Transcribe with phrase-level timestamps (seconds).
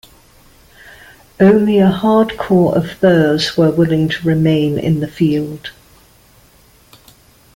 [1.39, 5.69] Only a hard core of Boers were willing to remain in the field.